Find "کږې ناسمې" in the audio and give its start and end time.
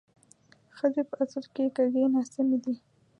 1.77-2.57